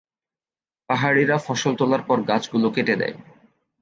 [0.89, 3.15] পাহাড়িরা ফসল তোলার পর গাছগুলো কেটে দেয়।